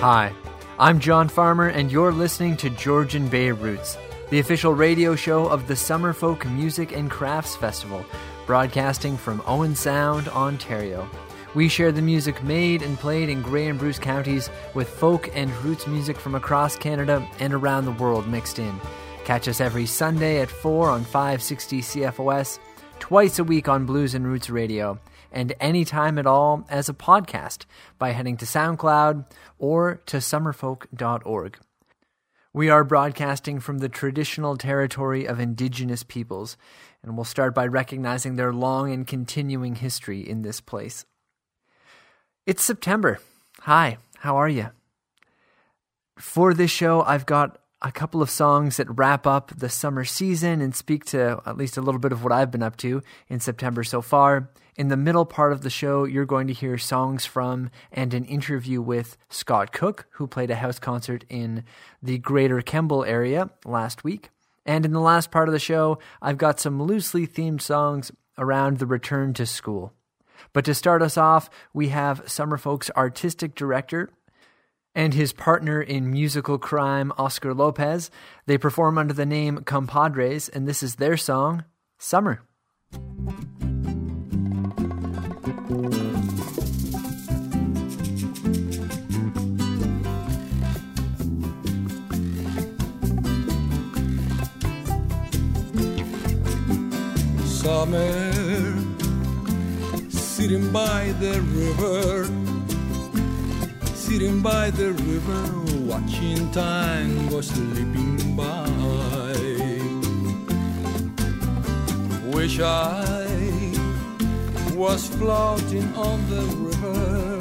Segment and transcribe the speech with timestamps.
[0.00, 0.32] Hi,
[0.78, 3.98] I'm John Farmer, and you're listening to Georgian Bay Roots,
[4.30, 8.04] the official radio show of the Summerfolk Music and Crafts Festival,
[8.46, 11.10] broadcasting from Owen Sound, Ontario.
[11.56, 15.50] We share the music made and played in Grey and Bruce counties with folk and
[15.64, 18.80] roots music from across Canada and around the world mixed in.
[19.24, 22.60] Catch us every Sunday at 4 on 560 CFOS,
[23.00, 25.00] twice a week on Blues and Roots Radio,
[25.32, 27.64] and anytime at all as a podcast
[27.98, 29.24] by heading to SoundCloud
[29.58, 31.58] or to summerfolk.org.
[32.52, 36.56] We are broadcasting from the traditional territory of Indigenous peoples,
[37.02, 41.04] and we'll start by recognizing their long and continuing history in this place.
[42.46, 43.20] It's September.
[43.60, 44.70] Hi, how are you?
[46.18, 50.60] For this show, I've got a couple of songs that wrap up the summer season
[50.60, 53.38] and speak to at least a little bit of what I've been up to in
[53.38, 54.50] September so far.
[54.78, 58.24] In the middle part of the show, you're going to hear songs from and an
[58.24, 61.64] interview with Scott Cook, who played a house concert in
[62.00, 64.30] the greater Kemble area last week.
[64.64, 68.78] And in the last part of the show, I've got some loosely themed songs around
[68.78, 69.94] the return to school.
[70.52, 74.10] But to start us off, we have Summerfolk's artistic director
[74.94, 78.12] and his partner in musical crime, Oscar Lopez.
[78.46, 81.64] They perform under the name Compadres, and this is their song,
[81.98, 82.42] Summer.
[85.68, 85.82] Summer
[100.08, 102.24] sitting by the river,
[103.94, 105.52] sitting by the river,
[105.84, 108.64] watching time go slipping by.
[112.32, 113.17] Wish I
[114.78, 117.40] was floating on the river,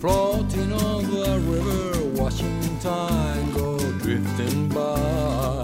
[0.00, 5.62] floating on the river, watching time go drifting by.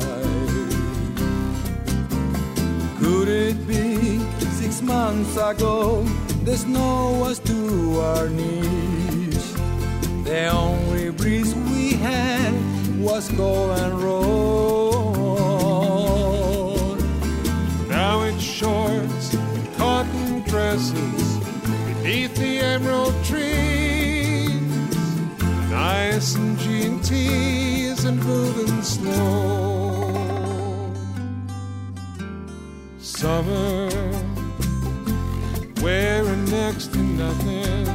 [3.01, 4.19] Could it be
[4.61, 6.03] six months ago
[6.45, 9.55] the snow was to our knees?
[10.25, 12.53] The only breeze we had
[13.01, 14.49] was cold and roll.
[20.77, 24.51] Beneath the emerald trees,
[25.71, 26.59] nice and
[27.03, 30.13] tees and moving slow.
[32.99, 33.89] Summer,
[35.81, 37.87] wearing next to nothing.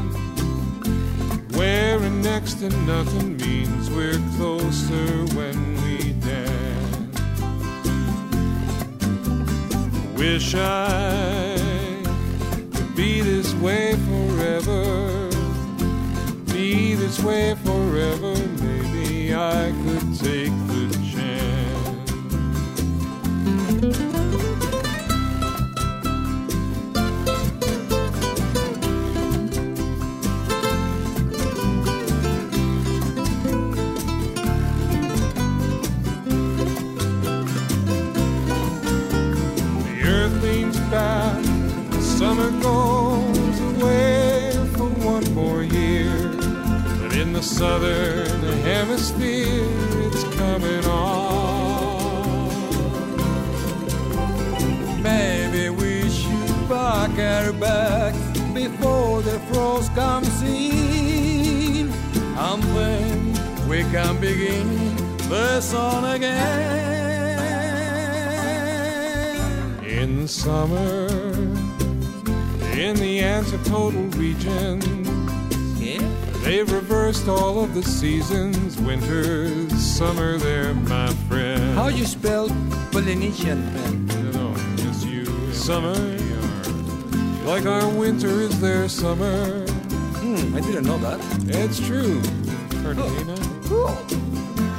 [1.51, 7.19] Wearing next to nothing means we're closer when we dance.
[10.17, 11.52] Wish I
[12.95, 15.29] be this way forever.
[16.53, 18.35] Be this way forever.
[18.61, 20.62] Maybe I could take
[47.63, 49.63] southern hemisphere,
[50.07, 52.49] it's coming on.
[55.01, 58.19] Maybe we should pack our bags
[58.53, 61.89] before the frost comes in.
[62.49, 64.67] And then we can begin
[65.29, 66.43] the song again.
[69.85, 71.07] In summer,
[72.83, 75.02] in the antipodal region,
[76.43, 78.77] they've reversed all of the seasons.
[78.81, 81.75] Winter, summer, there, my friend.
[81.75, 82.49] How you spell
[82.91, 84.09] Polynesian, man?
[84.09, 85.25] You know, just you.
[85.53, 85.95] Summer,
[87.45, 89.65] like our winter is their summer.
[90.19, 91.19] Hmm, I didn't know that.
[91.47, 92.21] It's true,
[92.83, 93.35] Cartagena.
[93.65, 93.97] Cool.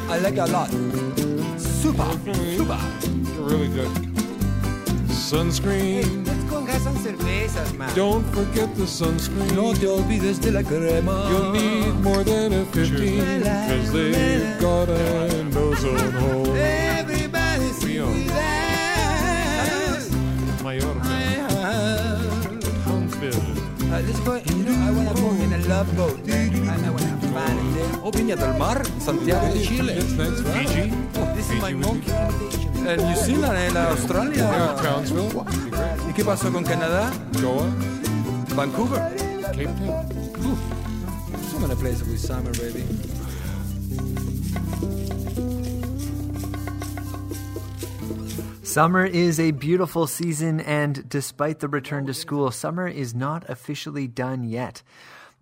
[0.09, 0.71] I like it a lot.
[1.59, 2.11] Super,
[2.57, 2.81] super.
[3.41, 3.91] Really good.
[5.09, 6.24] Sunscreen.
[6.24, 6.24] let's
[6.79, 7.95] go and have some cervezas, man.
[7.95, 9.55] Don't forget the sunscreen.
[9.55, 11.29] No te olvides de la crema.
[11.31, 18.07] You'll need more than a 15 Cause they've got an ozone hole Everybody sing Rio.
[18.09, 20.11] with us.
[20.63, 22.21] Mallorca,
[22.85, 23.43] Huntsville
[23.93, 24.35] Uh, let's go.
[24.35, 26.19] You know, I wanna go in a love boat.
[26.29, 28.01] And I wanna have fun in there.
[28.03, 29.95] Oh, Viña del Mar, Santiago de Chile.
[29.95, 32.64] Yes, that's Fiji Oh, this is my monkey be- invitation.
[32.87, 34.37] En New Zealand, en Australia.
[34.37, 35.99] Yeah, Townsville would be great.
[36.09, 37.11] ¿Y qué pasó con Canadá?
[37.41, 37.67] Goa,
[38.55, 39.01] Vancouver.
[39.53, 40.25] Cape Town
[41.55, 42.85] so many places with summer, baby.
[48.65, 54.09] Summer is a beautiful season, and despite the return to school, summer is not officially
[54.09, 54.83] done yet.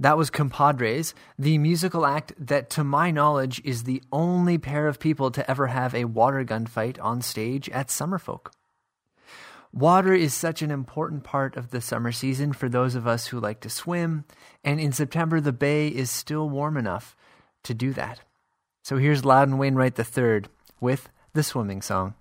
[0.00, 4.98] That was Compadres, the musical act that, to my knowledge, is the only pair of
[4.98, 8.52] people to ever have a water gun fight on stage at Summerfolk.
[9.72, 13.40] Water is such an important part of the summer season for those of us who
[13.40, 14.24] like to swim,
[14.62, 17.16] and in September, the bay is still warm enough
[17.62, 18.20] to do that.
[18.82, 20.42] So here's Loudon Wainwright III
[20.80, 22.14] with the swimming song.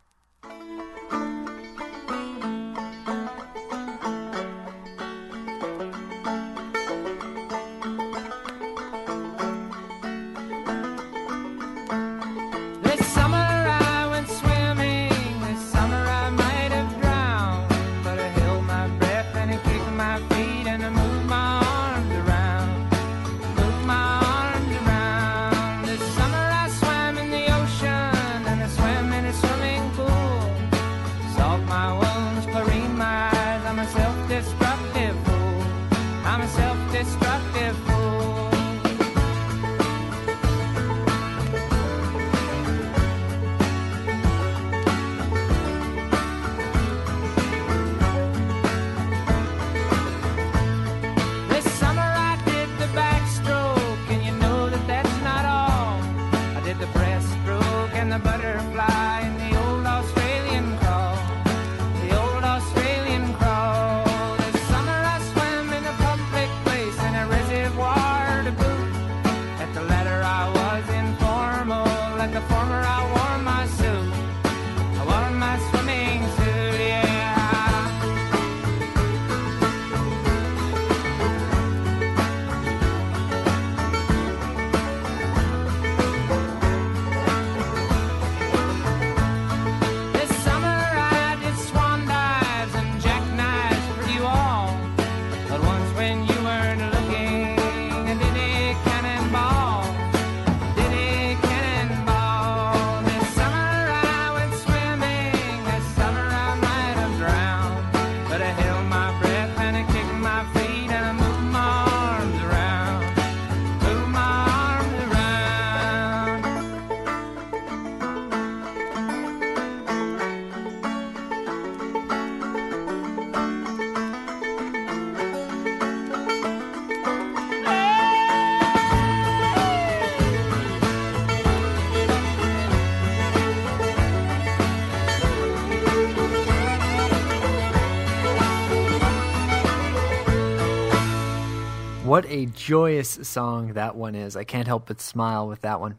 [142.62, 144.36] Joyous song that one is.
[144.36, 145.98] I can't help but smile with that one.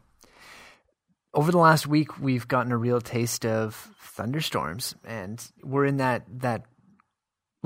[1.33, 6.23] Over the last week, we've gotten a real taste of thunderstorms, and we're in that,
[6.39, 6.65] that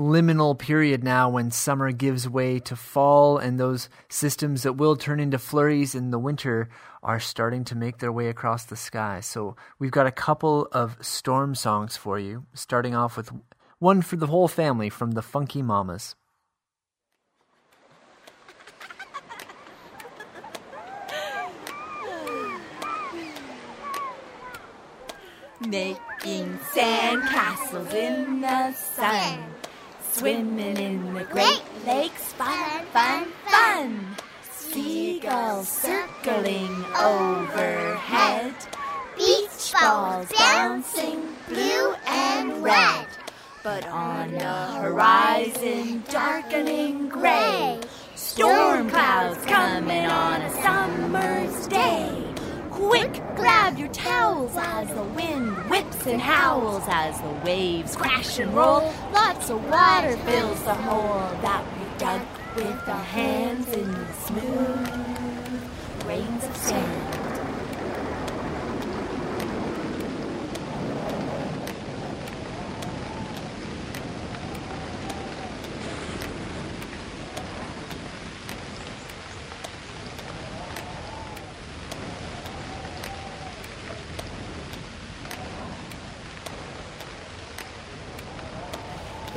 [0.00, 5.20] liminal period now when summer gives way to fall, and those systems that will turn
[5.20, 6.68] into flurries in the winter
[7.02, 9.20] are starting to make their way across the sky.
[9.20, 13.30] So we've got a couple of storm songs for you, starting off with
[13.78, 16.16] one for the whole family from the Funky Mamas.
[25.60, 29.40] Making sand castles in the sun.
[30.12, 34.06] Swimming in the Great Lakes, fun, fun, fun.
[34.52, 38.54] Seagulls circling overhead.
[39.16, 43.08] Beach balls bouncing blue and red.
[43.64, 47.80] But on the horizon, darkening gray.
[48.14, 52.27] Storm clouds coming on a summer's day.
[52.78, 58.54] Quick, grab your towels as the wind whips and howls as the waves crash and
[58.54, 58.94] roll.
[59.12, 62.22] Lots of water fills the hole that we dug
[62.54, 67.18] with our hands the smooth grains of sand.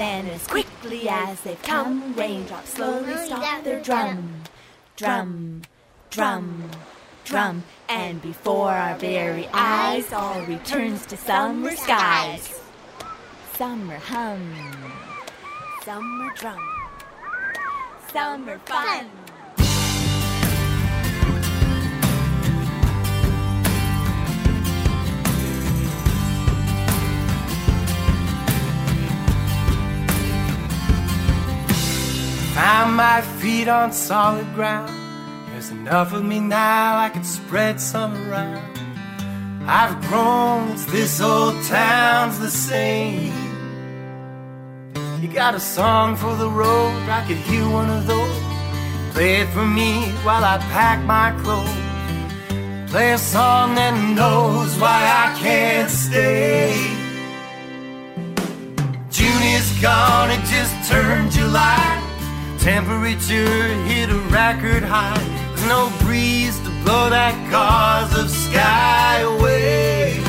[0.02, 4.34] Then as quickly as they've come, raindrops slowly stop their drum.
[4.96, 5.62] Drum,
[6.10, 6.72] drum,
[7.24, 7.64] drum.
[7.88, 12.60] And before our very eyes, all returns to summer skies.
[13.54, 14.42] Summer hum,
[15.86, 16.58] summer drum,
[18.12, 19.21] summer fun.
[32.62, 34.94] Find my feet on solid ground.
[35.50, 38.78] There's enough of me now, I could spread some around.
[39.66, 43.34] I've grown, this old town's the same.
[45.20, 48.40] You got a song for the road, I could hear one of those.
[49.14, 52.92] Play it for me while I pack my clothes.
[52.92, 56.78] Play a song that knows why I can't stay.
[59.10, 62.01] June is gone, it just turned July.
[62.62, 65.18] Temperature hit a record high.
[65.56, 70.22] There's no breeze to blow that gauze of sky away.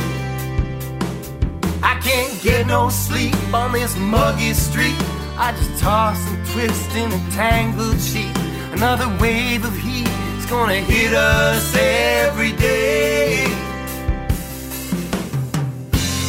[1.83, 4.97] I can't get no sleep on this muggy street.
[5.37, 8.35] I just toss and twist in a tangled sheet.
[8.73, 10.09] Another wave of heat
[10.39, 13.45] is gonna hit us every day.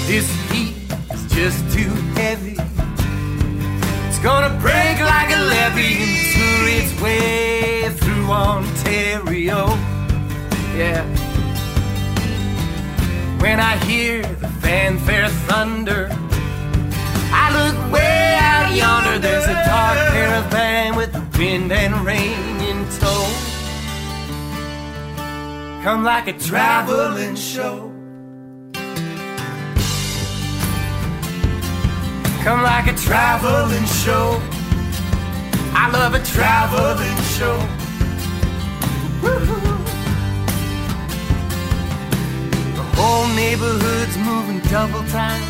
[0.06, 0.76] This heat
[1.14, 2.58] is just too heavy.
[4.10, 5.23] It's gonna break like
[5.54, 9.68] a levee and tour its way through Ontario.
[10.76, 11.04] Yeah.
[13.40, 16.10] When I hear the fanfare thunder,
[17.32, 19.20] I look way out yonder.
[19.20, 23.28] There's a dark caravan with the wind and rain in tow.
[25.84, 27.92] Come like a traveling show.
[32.44, 34.42] Come like a traveling show.
[35.76, 37.58] I love a traveling show.
[42.76, 45.44] The whole neighborhood's moving double time,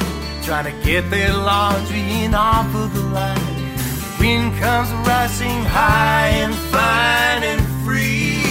[0.43, 3.35] trying to get their laundry in off of the line.
[3.35, 8.41] The wind comes rushing high and fine and free.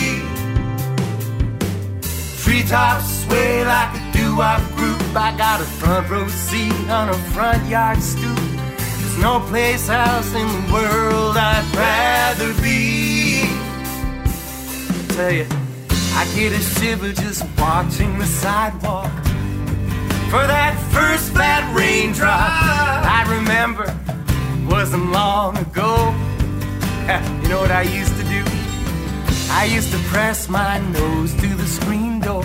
[2.42, 5.00] Treetops sway like a doo-wop group.
[5.16, 8.51] I got a front row seat on a front yard stoop.
[9.12, 13.42] There's no place else in the world I'd rather be.
[15.14, 15.46] tell you,
[16.14, 19.12] I get a shiver just watching the sidewalk.
[20.30, 23.94] For that first fat raindrop, I remember
[24.66, 26.14] wasn't long ago.
[27.42, 28.42] You know what I used to do?
[29.50, 32.44] I used to press my nose to the screen door,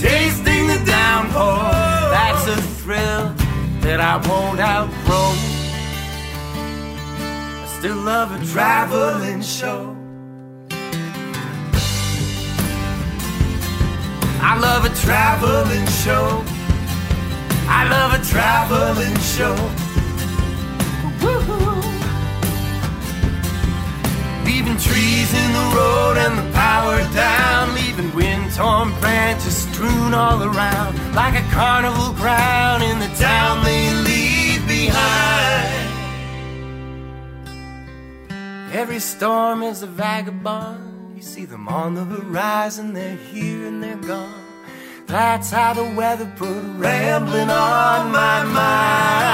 [0.00, 1.72] tasting the downpour.
[2.10, 3.47] That's a thrill
[3.88, 5.32] that I won't outgrow.
[7.62, 9.96] I still love a traveling show.
[14.50, 16.44] I love a traveling show.
[17.78, 19.56] I love a traveling show.
[24.44, 29.17] Leaving trees in the road and the power down, leaving wind-torn branches
[29.78, 35.88] strewn all around, like a carnival crown in the town they leave behind.
[38.72, 41.14] Every storm is a vagabond.
[41.14, 44.44] You see them on the horizon, they're here and they're gone.
[45.06, 49.32] That's how the weather put a rambling on my mind.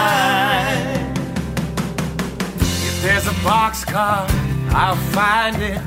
[2.60, 4.28] If there's a boxcar,
[4.74, 5.80] I'll find it.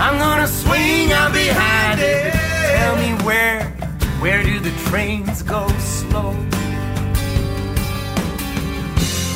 [0.00, 2.55] I'm gonna swing out behind it.
[2.66, 3.62] Tell me where,
[4.20, 6.32] where do the trains go slow?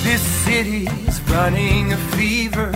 [0.02, 2.72] This city's running a fever,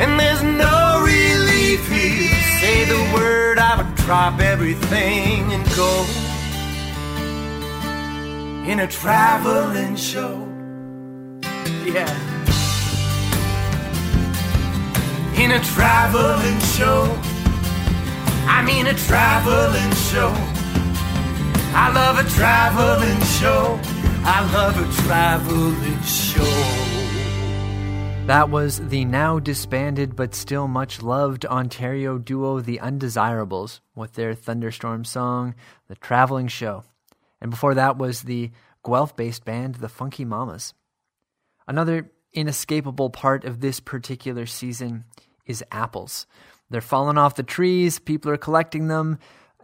[0.00, 2.34] and there's no relief here.
[2.60, 5.92] Say the word, I would drop everything and go
[8.70, 10.46] in a traveling show.
[11.84, 12.12] Yeah.
[15.36, 17.39] In a traveling show.
[18.46, 20.32] I mean a traveling show.
[21.72, 23.78] I love a traveling show.
[24.22, 27.00] I love a traveling show.
[28.26, 34.34] That was the now disbanded but still much loved Ontario duo The Undesirables with their
[34.34, 35.54] Thunderstorm song,
[35.88, 36.84] The Traveling Show.
[37.40, 38.52] And before that was the
[38.84, 40.74] Guelph based band The Funky Mamas.
[41.66, 45.04] Another inescapable part of this particular season
[45.46, 46.26] is apples.
[46.70, 49.18] They're falling off the trees, people are collecting them,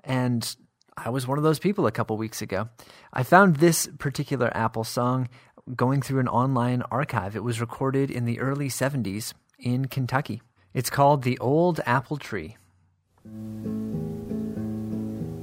[0.05, 0.57] and
[0.97, 2.69] I was one of those people a couple weeks ago.
[3.13, 5.29] I found this particular Apple song
[5.75, 7.37] going through an online archive.
[7.37, 10.43] It was recorded in the early 70s in Kentucky.
[10.75, 12.57] It's called The Old Apple Tree.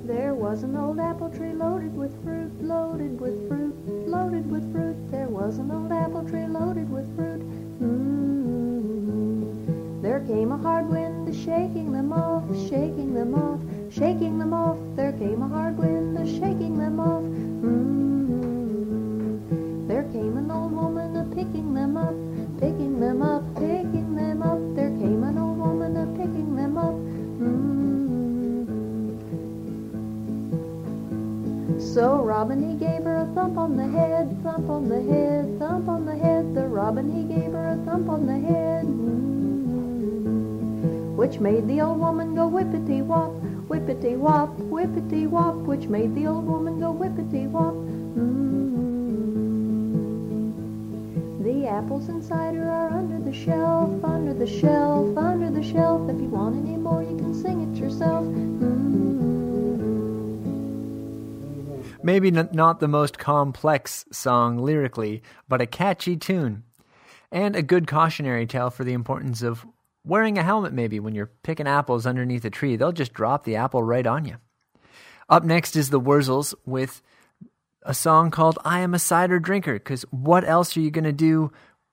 [0.05, 3.75] There was an old apple tree loaded with fruit, loaded with fruit,
[4.07, 5.11] loaded with fruit.
[5.11, 7.41] There was an old apple tree loaded with fruit.
[7.79, 8.42] Mm-hmm.
[10.13, 13.59] There came a hard wind, shaking them off, shaking them off,
[13.91, 14.77] shaking them off.
[14.95, 17.23] There came a hard wind, shaking them off.
[17.63, 18.27] Mm-hmm.
[19.87, 22.13] There came an old woman a picking them up,
[22.59, 24.59] picking them up, picking them up.
[24.75, 26.93] There came an old woman a picking them up.
[27.41, 27.81] Mm.
[31.81, 35.87] So Robin he gave her a thump on the head, thump on the head, thump
[35.89, 36.53] on the head.
[36.53, 39.02] The Robin he gave her a thump on the head.
[41.23, 43.31] Which made the old woman go whippity wop,
[43.69, 45.55] whippity wop, whippity wop.
[45.55, 47.73] Which made the old woman go whippity wop.
[47.73, 48.43] Mm.
[51.45, 56.09] The apples and cider are under the shelf, under the shelf, under the shelf.
[56.09, 58.25] If you want any more, you can sing it yourself.
[58.25, 58.73] Mm.
[62.03, 66.63] Maybe n- not the most complex song lyrically, but a catchy tune.
[67.31, 69.65] And a good cautionary tale for the importance of
[70.05, 72.75] wearing a helmet, maybe, when you're picking apples underneath a tree.
[72.75, 74.37] They'll just drop the apple right on you.
[75.29, 77.01] Up next is the Wurzels with
[77.83, 81.11] a song called I Am a Cider Drinker, because what else are you going to
[81.13, 81.51] do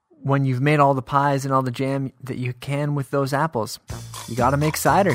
[0.09, 3.33] when you've made all the pies and all the jam that you can with those
[3.33, 3.79] apples?
[4.29, 5.15] You got to make cider.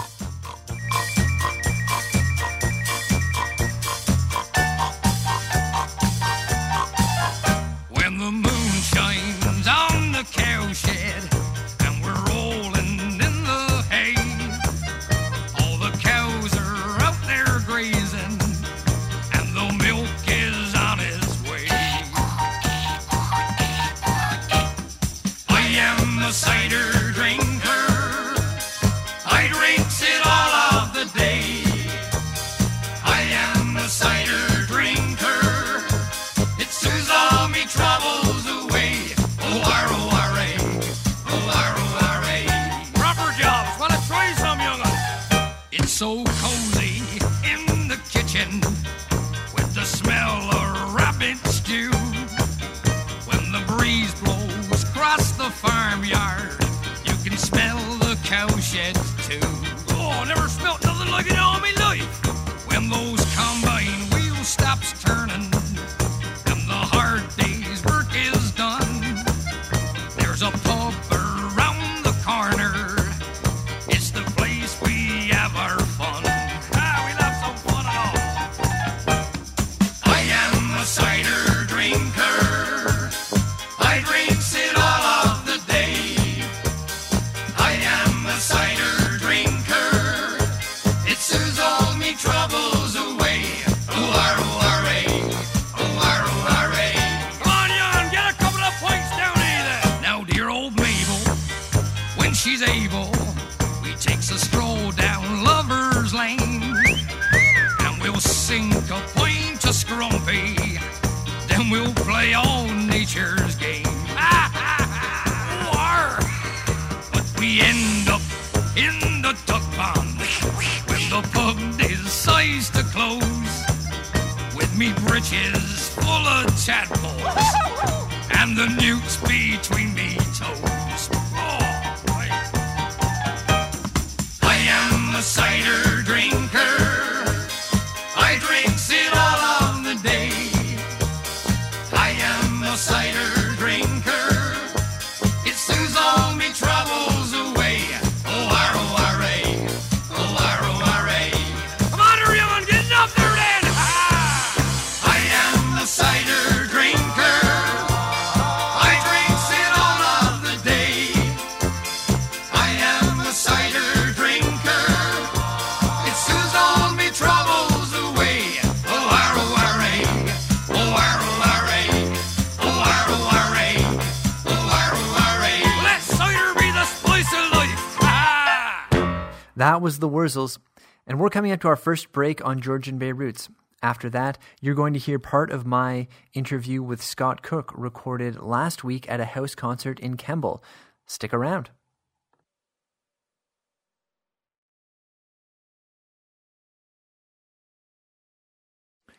[179.86, 180.58] Was the Wurzels,
[181.06, 183.50] and we're coming up to our first break on Georgian Bay Roots.
[183.84, 188.84] After that, you're going to hear part of my interview with Scott Cook recorded last
[188.84, 190.64] week at a house concert in Kemble.
[191.06, 191.70] Stick around.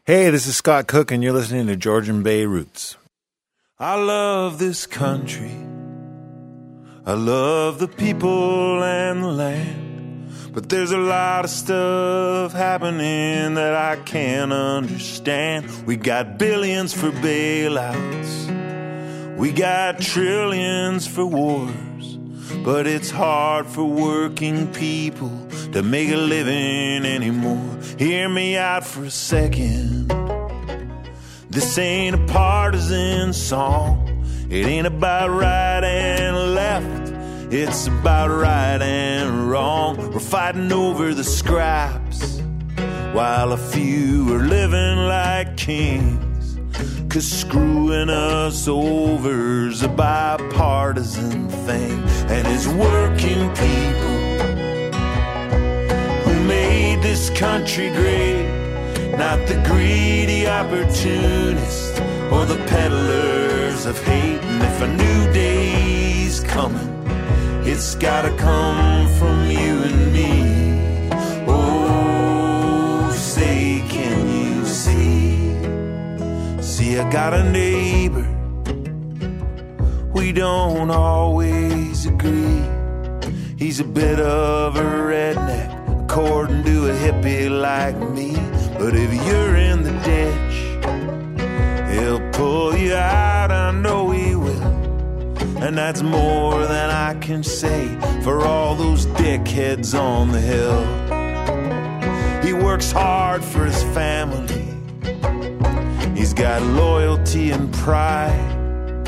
[0.04, 2.96] Hey, this is Scott Cook, and you're listening to Georgian Bay Roots.
[3.78, 5.54] I love this country.
[7.06, 9.85] I love the people and the land.
[10.56, 15.66] But there's a lot of stuff happening that I can't understand.
[15.84, 18.46] We got billions for bailouts,
[19.36, 22.16] we got trillions for wars.
[22.64, 27.78] But it's hard for working people to make a living anymore.
[27.98, 30.08] Hear me out for a second.
[31.50, 34.24] This ain't a partisan song.
[34.48, 37.05] It ain't about right and left,
[37.50, 39.96] it's about right and wrong.
[40.12, 42.40] We're fighting over the scraps
[43.12, 46.58] while a few are living like kings.
[47.08, 54.16] Cause screwing us over's a bipartisan thing, and it's working people
[56.24, 58.44] who made this country great,
[59.16, 61.98] not the greedy opportunists
[62.30, 64.42] or the peddlers of hate.
[64.42, 66.85] And if a new day's coming,
[67.76, 70.32] it's gotta come from you and me.
[71.46, 75.52] Oh, say, can you see?
[76.62, 78.26] See, I got a neighbor.
[80.14, 82.64] We don't always agree.
[83.58, 85.70] He's a bit of a redneck,
[86.04, 88.32] according to a hippie like me.
[88.78, 90.56] But if you're in the ditch,
[91.92, 93.50] he'll pull you out.
[93.50, 94.15] I know.
[95.66, 97.88] And that's more than I can say
[98.22, 100.84] for all those dickheads on the hill.
[102.44, 104.62] He works hard for his family.
[106.16, 109.04] He's got loyalty and pride.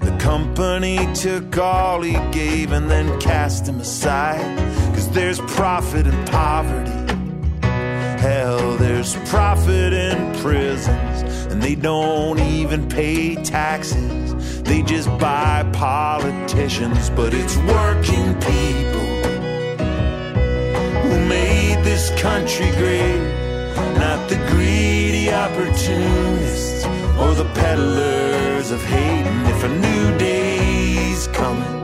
[0.00, 4.56] The company took all he gave and then cast him aside.
[4.94, 6.90] Cause there's profit in poverty.
[8.22, 11.22] Hell, there's profit in prisons.
[11.52, 14.27] And they don't even pay taxes.
[14.68, 17.08] They just buy politicians.
[17.08, 19.08] But it's working people
[21.02, 23.22] who made this country great.
[23.96, 26.84] Not the greedy opportunists
[27.18, 29.26] or the peddlers of hate.
[29.26, 31.76] And if a new day's coming,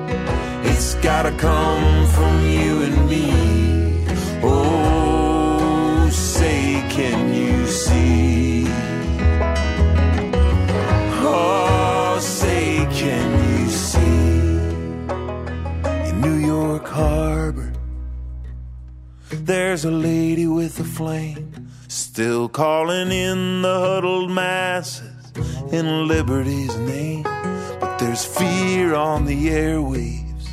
[0.65, 3.27] it's gotta come from you and me.
[4.43, 7.24] Oh, say, can
[16.25, 17.71] New York Harbor,
[19.31, 25.33] there's a lady with a flame, still calling in the huddled masses
[25.71, 27.25] in liberty's name.
[27.79, 30.49] But there's fear on the airwaves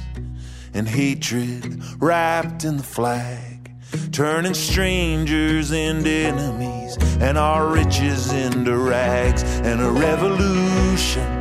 [0.74, 3.72] and hatred wrapped in the flag,
[4.12, 11.40] turning strangers into enemies and our riches into rags, and a revolution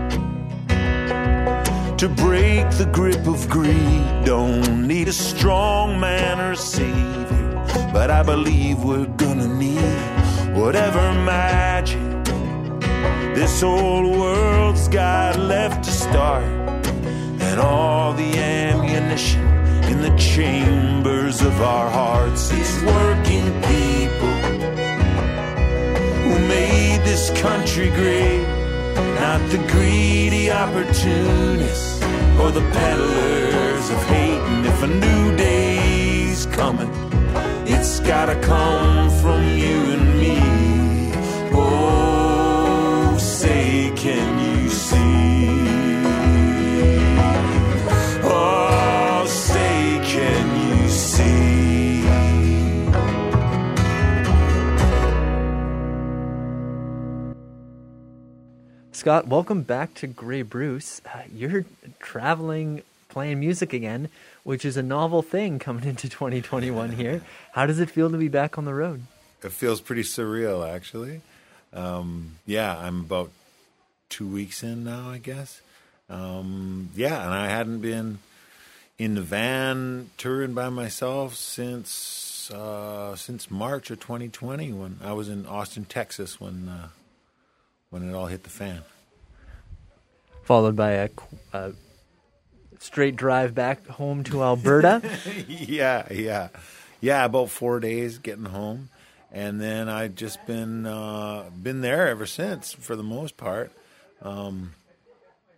[2.01, 4.25] to break the grip of greed.
[4.25, 10.01] Don't need a strong man or savior, but I believe we're gonna need
[10.57, 12.01] whatever magic
[13.35, 16.43] this old world's got left to start,
[17.49, 19.47] and all the ammunition
[19.93, 24.37] in the chambers of our hearts is working people
[26.23, 28.60] who made this country great.
[29.21, 32.03] Not the greedy opportunists
[32.41, 34.41] or the peddlers of hate.
[34.53, 36.91] And if a new day's coming,
[37.67, 40.10] it's gotta come from you and
[59.01, 61.01] Scott, welcome back to Grey Bruce.
[61.07, 61.65] Uh, you're
[62.01, 64.11] traveling, playing music again,
[64.45, 67.23] which is a novel thing coming into 2021 here.
[67.53, 69.05] How does it feel to be back on the road?
[69.43, 71.23] It feels pretty surreal, actually.
[71.73, 73.31] Um, yeah, I'm about
[74.11, 75.63] two weeks in now, I guess.
[76.11, 78.19] Um, yeah, and I hadn't been
[78.99, 85.31] in the van touring by myself since uh, since March of 2020 when I was
[85.31, 86.89] in Austin, Texas when uh,
[87.91, 88.83] when it all hit the fan.
[90.45, 91.11] Followed by a,
[91.53, 91.73] a
[92.79, 95.03] straight drive back home to Alberta.
[95.49, 96.49] yeah, yeah,
[97.01, 97.25] yeah.
[97.25, 98.89] About four days getting home,
[99.31, 103.71] and then I've just been uh, been there ever since for the most part.
[104.23, 104.75] Um,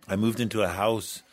[0.07, 1.23] I moved into a house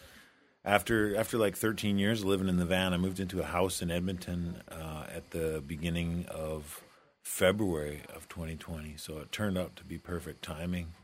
[0.65, 2.95] after after like 13 years living in the van.
[2.95, 6.83] I moved into a house in Edmonton uh, at the beginning of
[7.23, 8.97] February of 2020.
[8.97, 10.95] So it turned out to be perfect timing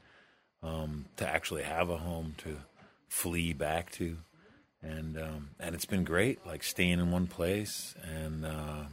[0.62, 2.59] um, to actually have a home to
[3.09, 4.18] flee back to,
[4.83, 6.44] and um, and it's been great.
[6.46, 8.85] Like staying in one place and uh,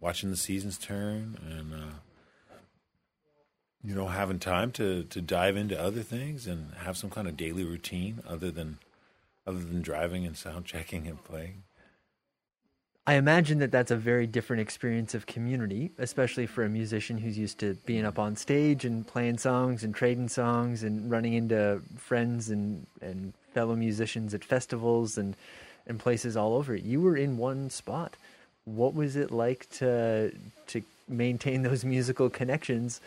[0.00, 1.94] watching the seasons turn, and uh,
[3.82, 7.36] you know having time to to dive into other things and have some kind of
[7.36, 8.78] daily routine other than
[9.46, 11.62] other than driving and sound checking and playing.
[13.08, 17.38] I imagine that that's a very different experience of community, especially for a musician who's
[17.38, 21.80] used to being up on stage and playing songs and trading songs and running into
[21.96, 25.36] friends and, and fellow musicians at festivals and,
[25.86, 26.76] and places all over.
[26.76, 28.12] You were in one spot.
[28.66, 30.30] What was it like to
[30.66, 33.00] to maintain those musical connections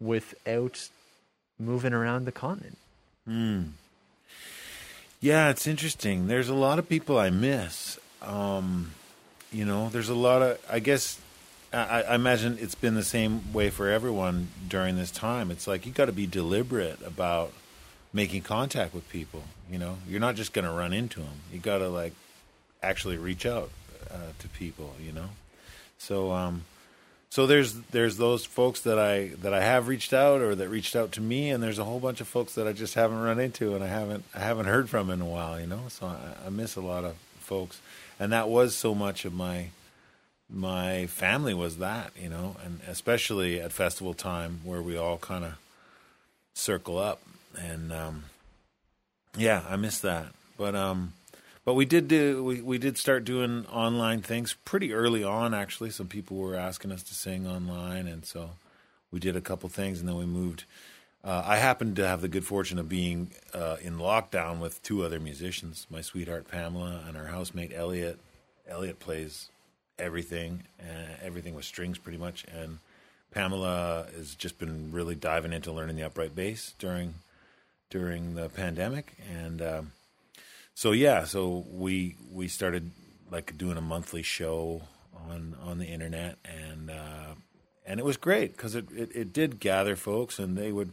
[0.00, 0.88] without
[1.58, 2.78] moving around the continent?
[5.20, 6.28] Yeah, it's interesting.
[6.28, 7.98] There's a lot of people I miss.
[8.22, 8.92] Um,
[9.52, 10.58] you know, there's a lot of.
[10.70, 11.18] I guess
[11.72, 15.50] I, I imagine it's been the same way for everyone during this time.
[15.50, 17.52] It's like you got to be deliberate about
[18.12, 19.44] making contact with people.
[19.70, 21.40] You know, you're not just going to run into them.
[21.52, 22.12] You got to like
[22.82, 23.70] actually reach out
[24.10, 24.94] uh, to people.
[25.00, 25.30] You know,
[25.98, 26.64] so um,
[27.28, 30.96] so there's there's those folks that I that I have reached out or that reached
[30.96, 33.38] out to me, and there's a whole bunch of folks that I just haven't run
[33.38, 35.60] into and I haven't I haven't heard from in a while.
[35.60, 37.16] You know, so I, I miss a lot of
[37.50, 37.80] folks,
[38.20, 39.70] and that was so much of my
[40.48, 42.12] my family was that.
[42.16, 45.58] You know, and especially at festival time where we all kind of
[46.54, 47.20] circle up,
[47.58, 48.24] and um,
[49.36, 50.26] yeah, I miss that.
[50.56, 51.14] But um,
[51.64, 55.52] but we did do we, we did start doing online things pretty early on.
[55.52, 58.50] Actually, some people were asking us to sing online, and so
[59.10, 60.64] we did a couple things, and then we moved.
[61.22, 65.04] Uh, I happened to have the good fortune of being uh, in lockdown with two
[65.04, 68.18] other musicians, my sweetheart Pamela and her housemate Elliot.
[68.66, 69.50] Elliot plays
[69.98, 72.78] everything, uh, everything with strings pretty much, and
[73.30, 77.14] Pamela has just been really diving into learning the upright bass during
[77.90, 79.92] during the pandemic, and um,
[80.74, 82.90] so yeah, so we we started
[83.30, 84.82] like doing a monthly show
[85.28, 87.34] on on the internet, and uh,
[87.84, 90.92] and it was great because it, it it did gather folks, and they would,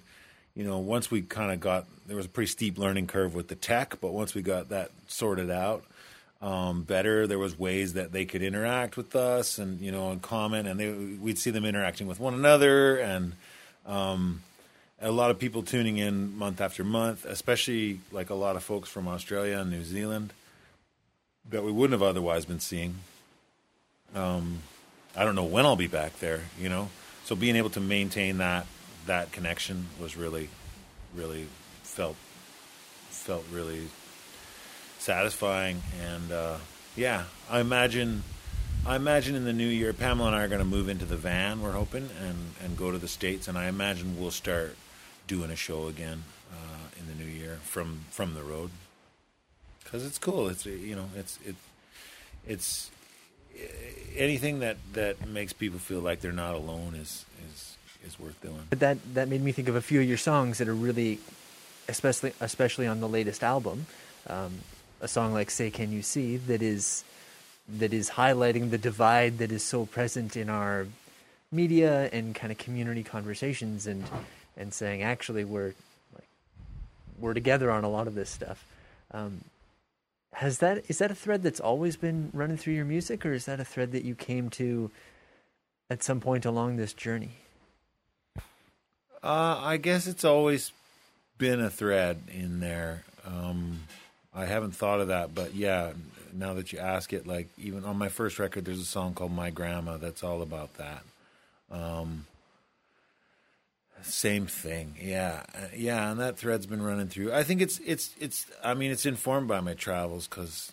[0.58, 3.48] you know, once we kind of got there was a pretty steep learning curve with
[3.48, 5.86] the tech, but once we got that sorted out.
[6.40, 7.26] Um, better.
[7.26, 10.80] There was ways that they could interact with us, and you know, and comment, and
[10.80, 13.34] they, we'd see them interacting with one another, and
[13.88, 14.44] um,
[15.02, 18.88] a lot of people tuning in month after month, especially like a lot of folks
[18.88, 20.32] from Australia and New Zealand
[21.50, 22.96] that we wouldn't have otherwise been seeing.
[24.14, 24.60] Um,
[25.16, 26.90] I don't know when I'll be back there, you know.
[27.26, 28.68] So being able to maintain that
[29.08, 30.50] that connection was really,
[31.16, 31.48] really
[31.84, 32.16] felt
[33.10, 33.88] felt really
[35.00, 36.58] satisfying, and uh,
[36.96, 38.24] yeah, I imagine.
[38.86, 41.18] I imagine in the new year, Pamela and I are going to move into the
[41.18, 41.62] van.
[41.62, 44.78] We're hoping and and go to the states, and I imagine we'll start
[45.28, 48.70] doing a show again uh, in the new year from from the road
[49.84, 50.48] because it's cool.
[50.50, 51.56] It's you know it's it
[52.48, 52.92] it's
[54.16, 58.64] anything that that makes people feel like they're not alone is is is worth doing.
[58.70, 61.20] But that that made me think of a few of your songs that are really,
[61.88, 63.88] especially especially on the latest album,
[64.28, 64.60] um,
[65.02, 67.04] a song like "Say Can You See" that is
[67.68, 70.88] that is highlighting the divide that is so present in our
[71.52, 74.04] media and kind of community conversations and
[74.56, 75.74] and saying actually we're
[76.14, 76.28] like
[77.20, 78.66] we're together on a lot of this stuff.
[79.12, 79.42] Um,
[80.34, 83.46] has that is that a thread that's always been running through your music, or is
[83.46, 84.92] that a thread that you came to
[85.90, 87.32] at some point along this journey?
[89.24, 90.72] Uh, I guess it's always
[91.38, 93.04] been a thread in there.
[93.26, 93.82] Um,
[94.34, 95.94] I haven't thought of that, but yeah,
[96.34, 99.32] now that you ask it, like even on my first record, there's a song called
[99.32, 101.04] "My Grandma" that's all about that.
[101.72, 102.26] Um,
[104.04, 105.44] same thing, yeah,
[105.76, 107.34] yeah, and that thread's been running through.
[107.34, 108.46] I think it's it's it's.
[108.64, 110.72] I mean, it's informed by my travels because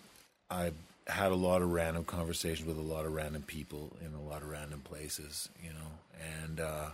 [0.49, 0.71] I
[1.07, 4.41] had a lot of random conversations with a lot of random people in a lot
[4.41, 6.89] of random places, you know, and uh,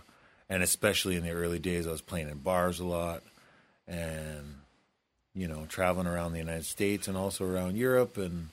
[0.52, 3.22] and especially in the early days, I was playing in bars a lot,
[3.88, 4.56] and
[5.34, 8.50] you know, traveling around the United States and also around Europe and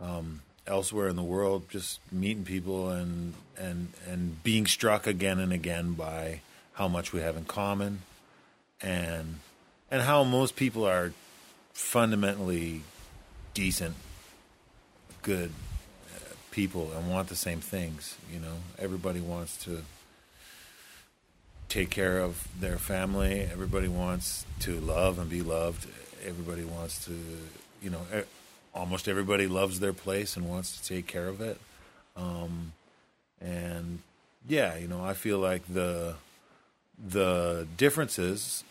[0.00, 5.52] um, elsewhere in the world, just meeting people and and and being struck again and
[5.52, 6.40] again by
[6.72, 8.00] how much we have in common,
[8.80, 9.40] and
[9.90, 11.12] and how most people are
[11.74, 12.80] fundamentally
[13.52, 13.94] decent,
[15.20, 15.50] good
[16.16, 18.16] uh, people and want the same things.
[18.32, 19.82] You know, everybody wants to
[21.72, 23.48] take care of their family.
[23.50, 25.88] Everybody wants to love and be loved.
[26.22, 27.12] Everybody wants to,
[27.82, 28.02] you know,
[28.74, 31.58] almost everybody loves their place and wants to take care of it.
[32.14, 32.72] Um,
[33.40, 34.00] and
[34.46, 36.16] yeah, you know, I feel like the
[37.02, 38.64] the differences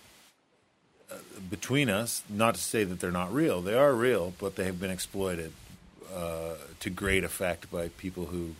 [1.11, 1.15] uh,
[1.49, 4.79] between us, not to say that they're not real, they are real, but they have
[4.79, 5.53] been exploited
[6.15, 8.55] uh, to great effect by people who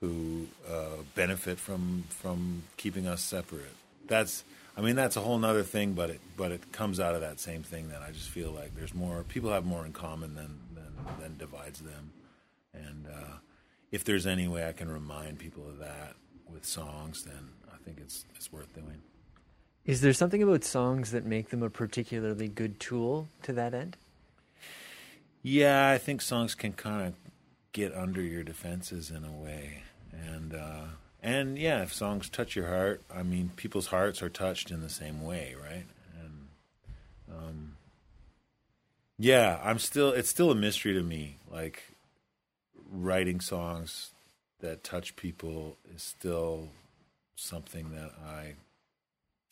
[0.00, 3.74] who uh, benefit from from keeping us separate.
[4.06, 4.44] That's
[4.76, 7.38] I mean that's a whole other thing, but it but it comes out of that
[7.40, 10.58] same thing that I just feel like there's more people have more in common than
[10.74, 12.12] than, than divides them,
[12.72, 13.36] and uh,
[13.90, 16.14] if there's any way I can remind people of that
[16.50, 19.02] with songs, then I think it's it's worth doing.
[19.84, 23.96] Is there something about songs that make them a particularly good tool to that end?
[25.42, 27.14] Yeah, I think songs can kind of
[27.72, 30.84] get under your defenses in a way, and uh,
[31.22, 34.88] and yeah, if songs touch your heart, I mean, people's hearts are touched in the
[34.88, 35.84] same way, right?
[36.22, 36.48] And
[37.30, 37.76] um,
[39.18, 41.82] yeah, I'm still it's still a mystery to me, like
[42.90, 44.10] writing songs
[44.60, 46.68] that touch people is still
[47.34, 48.54] something that I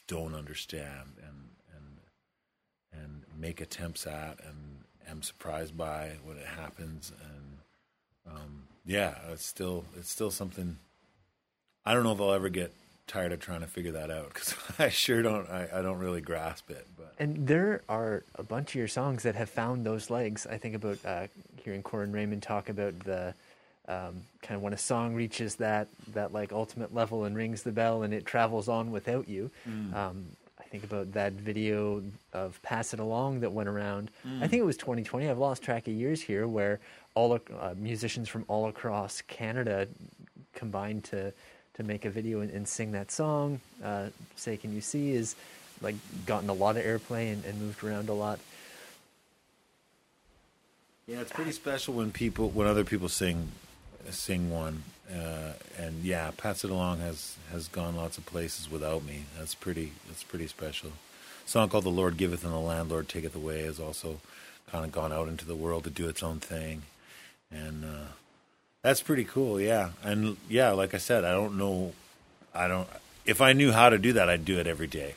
[0.06, 7.12] don't understand and and and make attempts at and am surprised by when it happens
[7.22, 7.58] and
[8.34, 10.76] um, yeah it's still it's still something
[11.84, 12.72] I don't know if I'll ever get
[13.06, 16.20] tired of trying to figure that out because I sure don't I, I don't really
[16.20, 20.10] grasp it but And there are a bunch of your songs that have found those
[20.10, 20.46] legs.
[20.46, 21.26] I think about uh,
[21.64, 23.34] hearing Corin Raymond talk about the
[23.88, 27.72] um, kind of when a song reaches that that like ultimate level and rings the
[27.72, 29.50] bell and it travels on without you.
[29.94, 30.37] Um, I
[30.70, 32.02] think about that video
[32.32, 34.10] of "Pass It Along" that went around.
[34.40, 35.28] I think it was 2020.
[35.28, 36.80] I've lost track of years here, where
[37.14, 39.88] all uh, musicians from all across Canada
[40.54, 41.32] combined to
[41.74, 43.60] to make a video and, and sing that song.
[43.82, 45.34] Uh, "Say Can You See" is
[45.80, 48.38] like gotten a lot of airplay and, and moved around a lot.
[51.06, 53.48] Yeah, it's pretty special when people when other people sing
[54.10, 54.82] sing one,
[55.12, 59.24] uh, and yeah, pass it along has has gone lots of places without me.
[59.38, 60.90] That's pretty that's pretty special.
[61.46, 64.20] A song called "The Lord Giveth and the Landlord Taketh Away" has also
[64.70, 66.82] kind of gone out into the world to do its own thing,
[67.50, 68.08] and uh,
[68.82, 69.60] that's pretty cool.
[69.60, 71.92] Yeah, and yeah, like I said, I don't know,
[72.54, 72.88] I don't.
[73.24, 75.14] If I knew how to do that, I'd do it every day.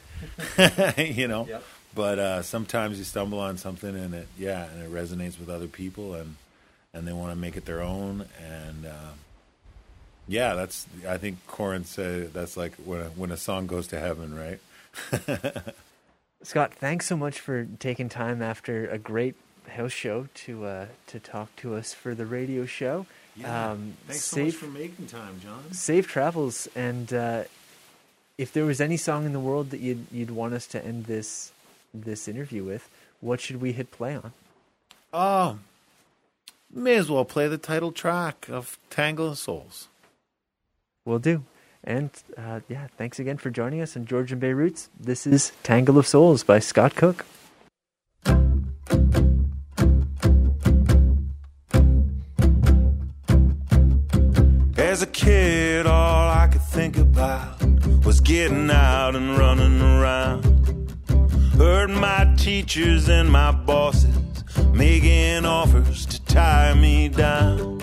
[0.97, 1.47] you know.
[1.47, 1.63] Yep.
[1.93, 5.67] But uh, sometimes you stumble on something and it, yeah, and it resonates with other
[5.67, 6.35] people, and
[6.93, 9.11] and they want to make it their own, and uh,
[10.27, 10.87] yeah, that's.
[11.07, 14.59] I think Corin said that's like when a, when a song goes to heaven, right?
[16.43, 19.35] Scott, thanks so much for taking time after a great
[19.69, 23.05] house show to uh, to talk to us for the radio show.
[23.45, 25.71] Um, thanks safe, so much for making time, John.
[25.71, 27.43] safe travels, and uh,
[28.37, 31.05] if there was any song in the world that you'd you'd want us to end
[31.05, 31.51] this
[31.93, 32.89] this interview with,
[33.21, 34.33] what should we hit play on?
[35.13, 35.59] Oh,
[36.73, 39.87] may as well play the title track of Tangle of Souls.
[41.05, 41.43] We'll do.
[41.83, 44.89] And uh, yeah, thanks again for joining us on Georgian Bay Roots.
[44.99, 47.25] This is Tangle of Souls by Scott Cook.
[54.77, 57.63] As a kid, all I could think about
[58.05, 60.43] was getting out and running around.
[61.57, 64.15] Heard my teachers and my bosses
[64.73, 67.77] making offers to tie me down.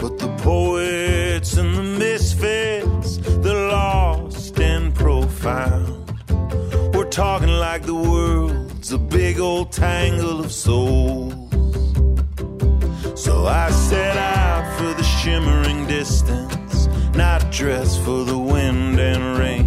[0.00, 6.12] But the poets and the misfits, the lost and profound,
[6.92, 11.32] we're talking like the world's a big old tangle of souls.
[13.14, 19.61] So I set out for the shimmering distance, not dressed for the wind and rain.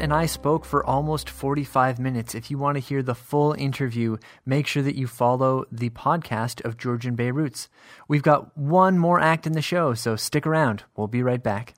[0.00, 2.34] and I spoke for almost 45 minutes.
[2.34, 6.64] If you want to hear the full interview, make sure that you follow the podcast
[6.64, 7.68] of Georgian Bay Roots.
[8.08, 10.84] We've got one more act in the show, so stick around.
[10.96, 11.74] We'll be right back.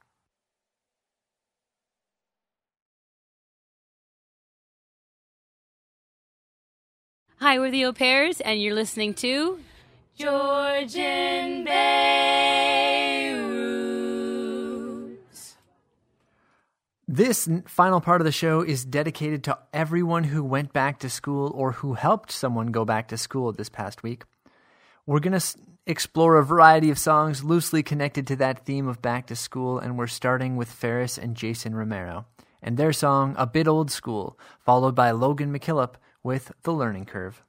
[7.36, 9.58] Hi, we're the Au Pairs, and you're listening to
[10.16, 12.82] Georgian Bay.
[17.12, 21.52] This final part of the show is dedicated to everyone who went back to school
[21.54, 24.24] or who helped someone go back to school this past week.
[25.04, 29.26] We're going to explore a variety of songs loosely connected to that theme of back
[29.26, 32.24] to school, and we're starting with Pharis and Jason Romero
[32.62, 37.42] and their song A Bit Old School, followed by Logan McKillop with The Learning Curve.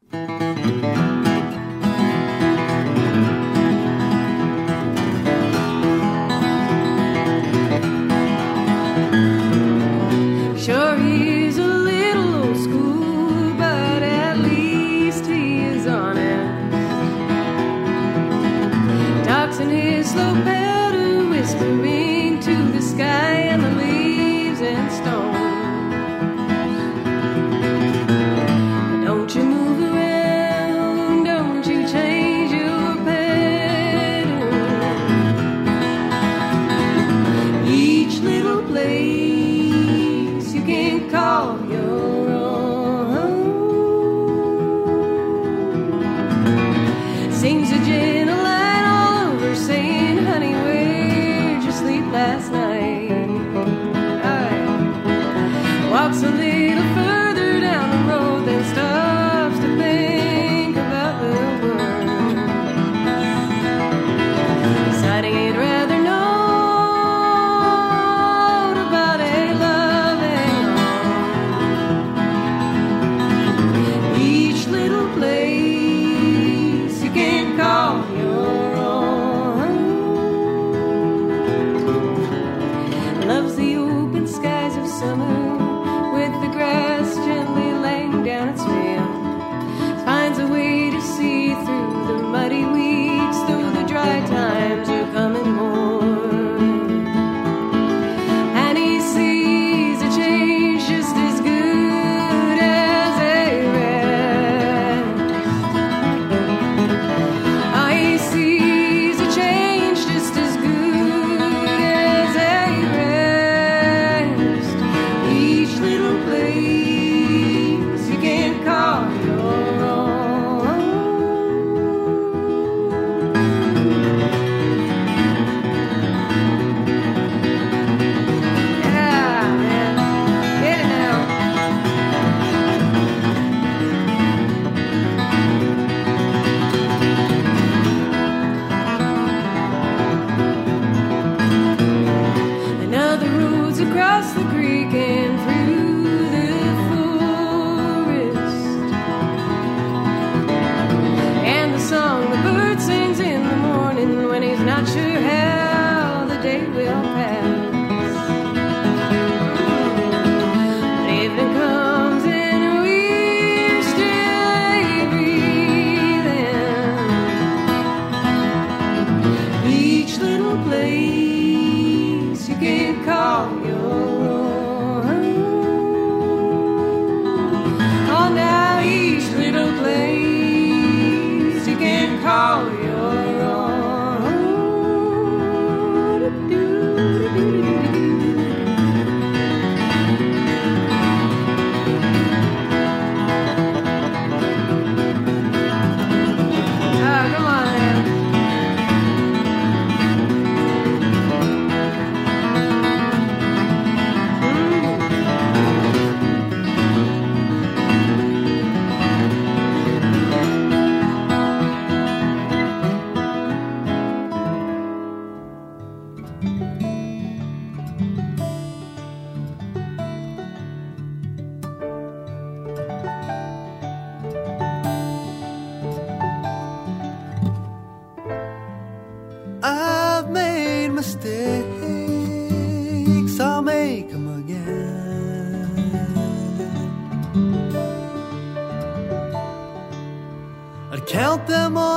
[241.13, 241.92] Count them on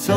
[0.00, 0.08] It's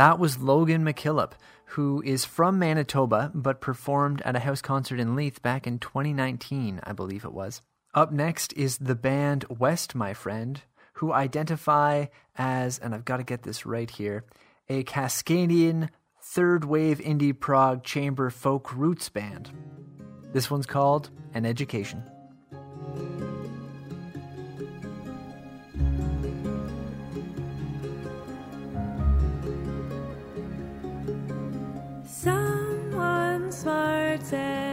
[0.00, 1.32] That was Logan McKillop,
[1.66, 6.80] who is from Manitoba but performed at a house concert in Leith back in 2019,
[6.82, 7.60] I believe it was.
[7.92, 10.62] Up next is the band West, my friend,
[10.94, 14.24] who identify as, and I've got to get this right here,
[14.70, 15.90] a Cascadian
[16.22, 19.50] third wave indie prog chamber folk roots band.
[20.32, 22.02] This one's called An Education.
[34.30, 34.69] Said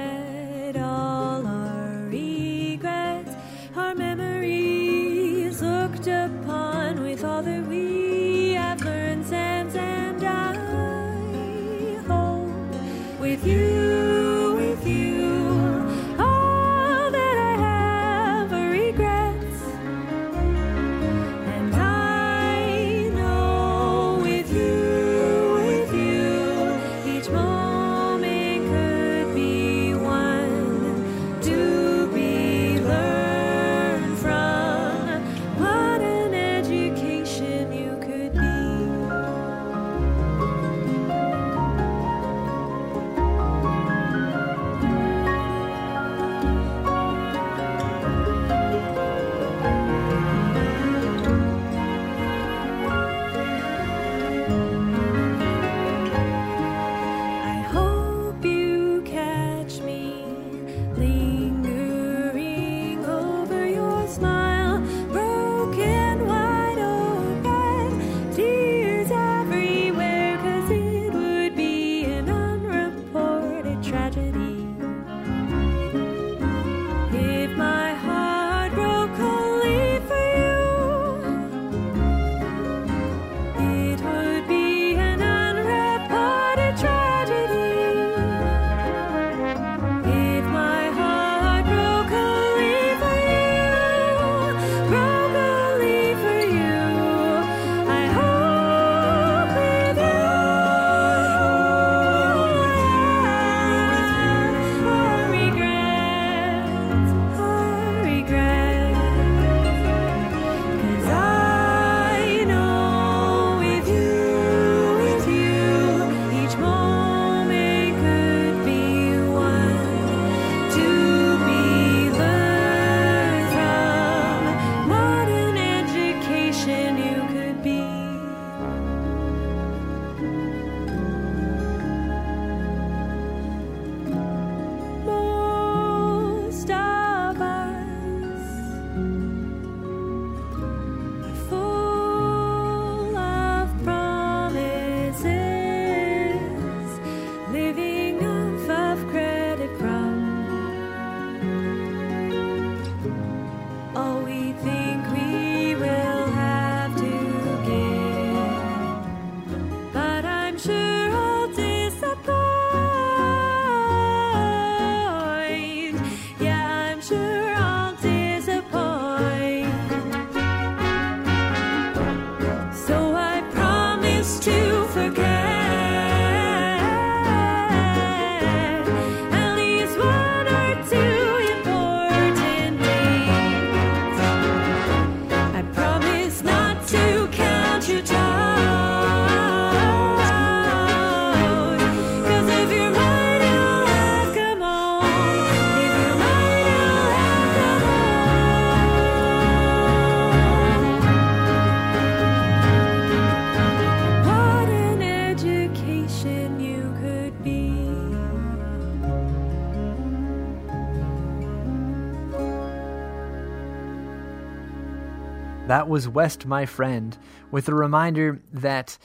[215.98, 217.18] was West, my friend,
[217.50, 219.00] with a reminder that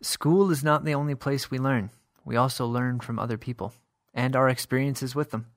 [0.00, 1.90] school is not the only place we learn.
[2.24, 3.74] We also learn from other people
[4.14, 5.48] and our experiences with them.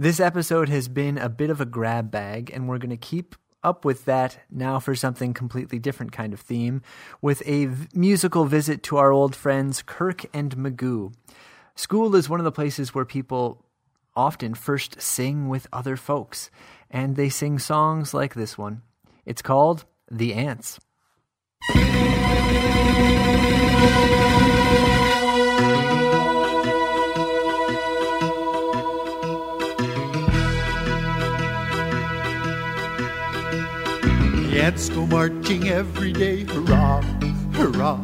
[0.00, 3.36] This episode has been a bit of a grab bag, and we're going to keep
[3.62, 6.82] up with that now for something completely different kind of theme
[7.22, 11.14] with a v- musical visit to our old friends Kirk and Magoo.
[11.76, 13.64] School is one of the places where people
[14.16, 16.50] often first sing with other folks,
[16.90, 18.82] and they sing songs like this one.
[19.24, 20.78] It's called the ants.
[21.74, 21.82] The
[34.62, 37.02] ants go marching every day, hurrah,
[37.52, 37.96] hurrah.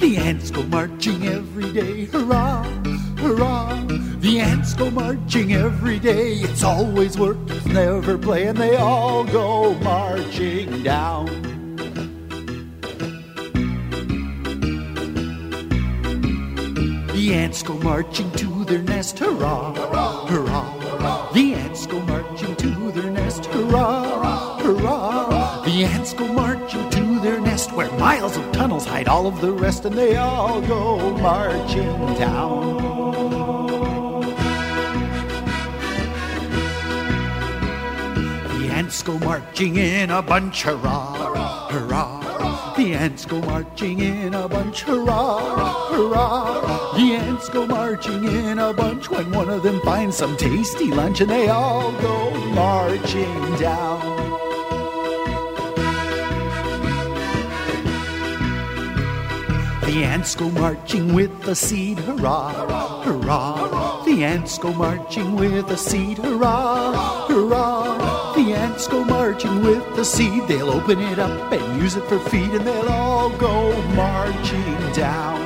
[0.00, 2.64] The ants go marching every day, hurrah
[3.24, 3.82] hurrah.
[4.18, 6.34] The ants go marching every day.
[6.46, 11.26] It's always work, never play, and they all go marching down.
[17.14, 19.72] The ants go marching to their nest, hurrah,
[20.26, 21.32] hurrah.
[21.32, 24.93] The ants go marching to their nest, hurrah, hurrah.
[28.24, 32.74] Miles of tunnels hide all of the rest, and they all go marching down.
[38.48, 42.74] The ants go marching in a bunch, hurrah, hurrah.
[42.76, 46.96] The ants go marching in a bunch, hurrah, hurrah.
[46.96, 51.20] The ants go marching in a bunch when one of them finds some tasty lunch
[51.20, 54.13] and they all go marching down.
[59.94, 64.02] The ants go marching with the seed, hurrah, hurrah.
[64.02, 68.34] The ants go marching with the seed, hurrah, hurrah.
[68.34, 70.48] The ants go marching with the seed.
[70.48, 75.43] They'll open it up and use it for feed, and they'll all go marching down.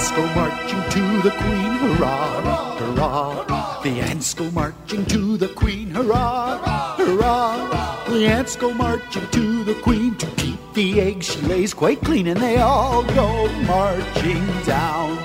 [0.00, 3.82] Ants go marching to the queen, hurrah, hurrah.
[3.82, 8.08] The ants go marching to the queen, hurrah, hurrah.
[8.08, 12.28] The ants go marching to the queen to keep the eggs she lays quite clean,
[12.28, 15.16] and they all go marching down.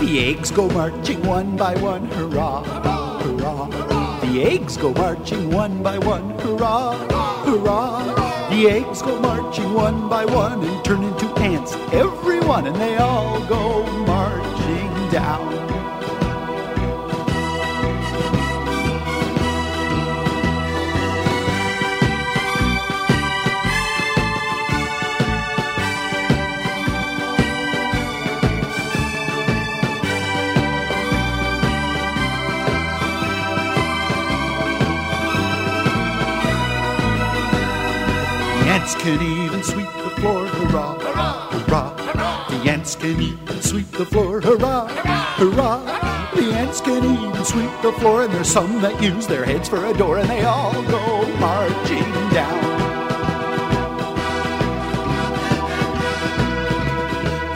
[0.00, 2.64] The eggs go marching one by one, hurrah,
[3.22, 3.95] hurrah.
[4.36, 6.92] The eggs go marching one by one, hurrah,
[7.46, 8.50] hurrah.
[8.50, 12.98] The eggs go marching one by one and turn into ants, every one, and they
[12.98, 15.55] all go marching down.
[38.86, 41.50] Ants can even sweep the floor, hurrah, hurrah.
[41.50, 42.48] hurrah.
[42.48, 44.86] The ants can even sweep the floor, hurrah,
[45.34, 46.30] hurrah.
[46.36, 49.84] The ants can even sweep the floor, and there's some that use their heads for
[49.86, 52.62] a door, and they all go marching down.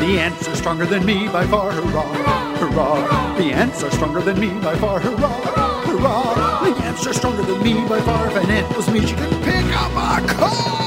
[0.00, 3.38] The ants are stronger than me by far, hurrah, hurrah.
[3.38, 6.64] The ants are stronger than me by far, hurrah, hurrah.
[6.64, 8.26] The ants are stronger than me by far.
[8.26, 10.79] If an ant was me, she could pick up a car.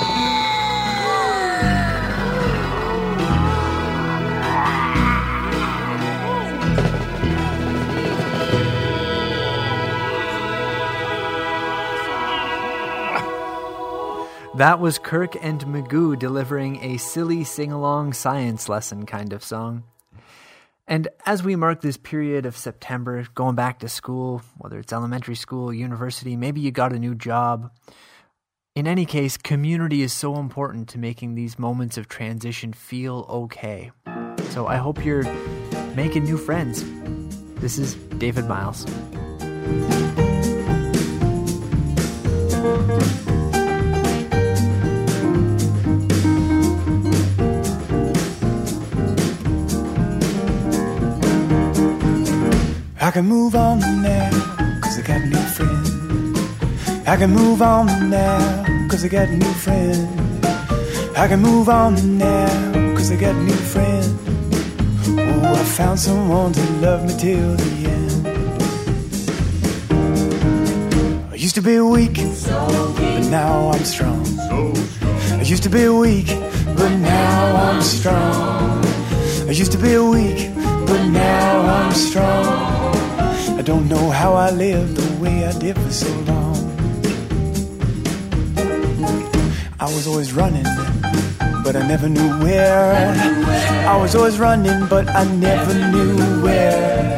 [14.56, 19.84] That was Kirk and Magoo delivering a silly sing along science lesson kind of song.
[20.88, 25.34] And as we mark this period of September, going back to school, whether it's elementary
[25.34, 27.72] school, university, maybe you got a new job.
[28.76, 33.91] In any case, community is so important to making these moments of transition feel okay.
[34.49, 35.24] So I hope you're
[35.95, 36.86] making new friends.
[37.60, 38.86] This is David Miles.
[53.14, 54.32] Can move on now,
[54.82, 56.36] cause I got a new friend.
[57.07, 60.09] I can move on now, cause I got a new friend.
[61.16, 62.47] I can move on now,
[62.95, 64.18] cause I got a new friend.
[65.20, 68.28] Oh, I found someone to love me till the end.
[71.32, 74.26] I used to be weak, but now I'm strong.
[74.39, 76.30] I used to be weak,
[76.76, 78.84] but now I'm strong.
[79.47, 80.49] I used to be weak,
[80.88, 82.82] but now I'm strong.
[83.58, 86.58] I don't know how I lived the way I did for so long.
[89.80, 90.68] I was always running,
[91.64, 93.14] but I never knew where.
[93.88, 97.18] I was always running, but I never knew where.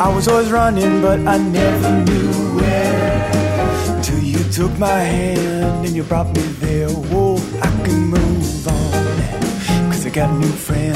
[0.00, 3.96] I was always running, but I never knew where.
[3.96, 6.88] Until you took my hand and you brought me there.
[6.88, 9.92] Whoa, I can move on.
[9.92, 10.89] Cause I got a new friend.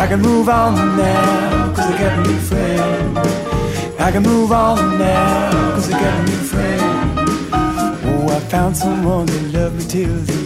[0.00, 3.18] I can move on now, cause I got a new friend.
[3.98, 7.18] I can move on now, cause I got a new friend.
[8.08, 10.39] Oh, I found someone that loved me till the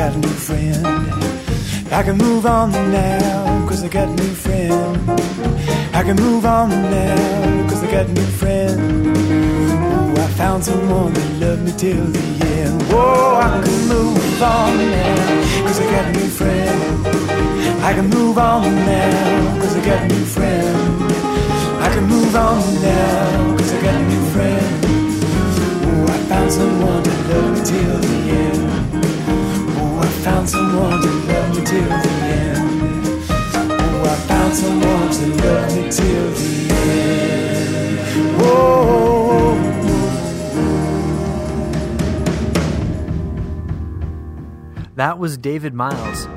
[0.00, 0.86] got a new friend.
[1.92, 4.74] I can move on now, cause I got a new friend.
[5.92, 8.80] I can move on now, cause I got a new friend.
[9.92, 12.24] Oh, I found someone that loved me till the
[12.56, 12.82] end.
[12.88, 17.06] Oh, I can move on now, cause I got a new friend.
[17.84, 21.12] I can move on now, cause I got a new friend.
[21.86, 24.84] I can move on now, cause I got a new friend.
[25.88, 28.80] Oh, I found someone that loved me till the end.
[30.24, 32.60] Found someone to love me till the end.
[33.72, 37.20] Oh, I found someone to love me till the end.
[44.96, 46.28] That was David Miles,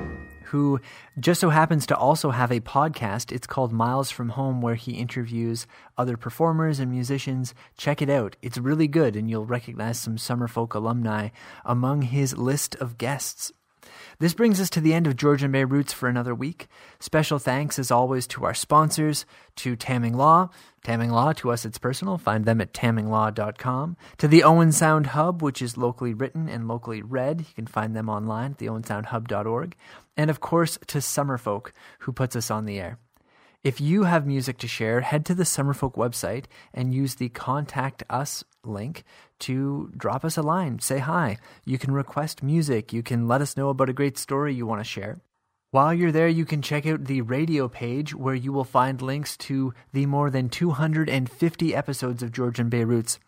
[0.46, 0.80] who
[1.20, 3.34] just so happens to also have a podcast.
[3.34, 5.68] It's called Miles from Home, where he interviews
[5.98, 7.54] other performers and musicians.
[7.78, 8.38] Check it out.
[8.42, 11.28] It's really good, and you'll recognize some Summerfolk alumni
[11.66, 13.52] among his list of guests.
[14.24, 16.70] This brings us to the end of Georgian Bay Roots for another week.
[17.02, 19.26] Special thanks, as always, to our sponsors,
[19.58, 20.50] to Tamming Law.
[20.82, 22.18] Tamming Law, to us it's personal.
[22.18, 23.98] Find them at tamminglaw.com.
[24.20, 27.42] To the Owen Sound Hub, which is locally written and locally read.
[27.42, 29.76] You can find them online at theowensoundhub.org.
[30.16, 33.00] And of course, to Summerfolk, who puts us on the air.
[33.62, 38.04] If you have music to share, head to the Summerfolk website and use the Contact
[38.10, 39.04] Us link
[39.40, 40.80] to drop us a line.
[40.80, 41.38] Say hi.
[41.66, 42.94] You can request music.
[42.94, 45.18] You can let us know about a great story you want to share.
[45.72, 49.36] While you're there, you can check out the radio page where you will find links
[49.38, 53.20] to the more than 250 episodes of Georgian Bay Roots.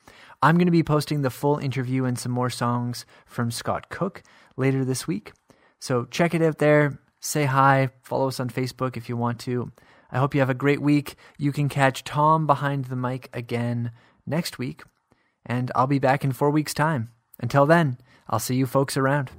[0.44, 4.22] I'm going to be posting the full interview and some more songs from Scott Cook
[4.58, 5.34] later this week.
[5.80, 7.00] So check it out there.
[7.20, 7.90] Say hi.
[8.04, 9.72] Follow us on Facebook if you want to.
[10.12, 11.16] I hope you have a great week.
[11.40, 13.92] You can catch Tom behind the mic again
[14.28, 14.84] next week,
[15.46, 17.10] and I'll be back in four weeks' time.
[17.40, 17.98] Until then,
[18.30, 19.32] I'll see you folks around.